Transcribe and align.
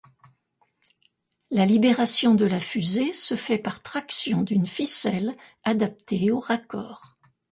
La 1.51 1.63
libération 1.63 2.33
de 2.33 2.45
la 2.45 2.59
fusée 2.59 3.13
se 3.13 3.35
fait 3.35 3.59
par 3.59 3.83
traction 3.83 4.41
d'une 4.41 4.65
ficelle 4.65 5.37
adaptée 5.63 6.31
au 6.31 6.39
raccord. 6.39 7.13